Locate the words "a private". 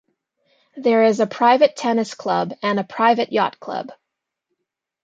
1.19-1.75, 2.79-3.31